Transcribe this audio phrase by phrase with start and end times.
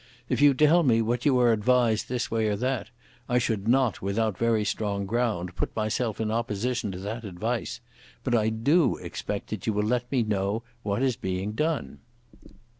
[0.29, 2.89] If you tell me that you are advised this way or that,
[3.29, 7.81] I should not, without very strong ground, put myself in opposition to that advice;
[8.23, 11.99] but I do expect that you will let me know what is being done."